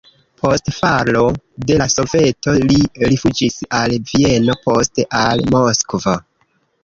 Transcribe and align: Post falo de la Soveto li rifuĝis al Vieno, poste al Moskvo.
Post 0.43 0.69
falo 0.75 1.19
de 1.71 1.75
la 1.81 1.87
Soveto 1.95 2.55
li 2.71 2.79
rifuĝis 3.11 3.59
al 3.81 3.93
Vieno, 4.13 4.55
poste 4.65 5.05
al 5.23 5.45
Moskvo. 5.57 6.15